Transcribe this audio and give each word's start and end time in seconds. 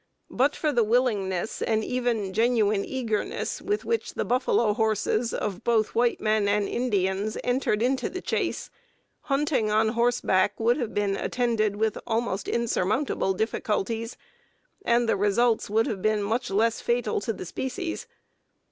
But 0.31 0.55
for 0.55 0.71
the 0.71 0.83
willingness 0.83 1.61
and 1.61 1.83
even 1.83 2.33
genuine 2.33 2.83
eagerness 2.83 3.61
with 3.61 3.85
which 3.85 4.15
the 4.15 4.25
"buffalo 4.25 4.73
horses" 4.73 5.31
of 5.31 5.63
both 5.63 5.93
white 5.93 6.19
men 6.19 6.47
and 6.47 6.67
Indians 6.67 7.37
entered 7.43 7.83
into 7.83 8.09
the 8.09 8.19
chase, 8.19 8.71
hunting 9.25 9.69
on 9.69 9.89
horseback 9.89 10.59
would 10.59 10.77
have 10.77 10.95
been 10.95 11.15
attended 11.15 11.75
with 11.75 11.99
almost 12.07 12.47
insurmountable 12.47 13.33
difficulties, 13.35 14.17
and 14.83 15.07
the 15.07 15.15
results 15.15 15.69
would 15.69 15.85
have 15.85 16.01
been 16.01 16.23
much 16.23 16.49
less 16.49 16.81
fatal 16.81 17.21
to 17.21 17.31
the 17.31 17.45
species. 17.45 18.07